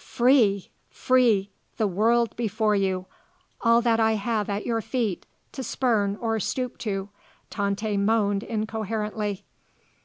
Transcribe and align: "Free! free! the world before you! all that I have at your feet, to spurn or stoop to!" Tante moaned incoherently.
"Free! 0.00 0.70
free! 0.90 1.50
the 1.76 1.88
world 1.88 2.36
before 2.36 2.76
you! 2.76 3.06
all 3.60 3.82
that 3.82 3.98
I 3.98 4.12
have 4.12 4.48
at 4.48 4.64
your 4.64 4.80
feet, 4.80 5.26
to 5.50 5.64
spurn 5.64 6.14
or 6.20 6.38
stoop 6.38 6.78
to!" 6.86 7.08
Tante 7.50 7.96
moaned 7.96 8.44
incoherently. 8.44 9.44